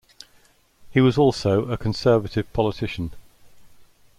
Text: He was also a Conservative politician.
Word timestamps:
He 0.89 0.99
was 0.99 1.15
also 1.19 1.65
a 1.69 1.77
Conservative 1.77 2.51
politician. 2.53 3.11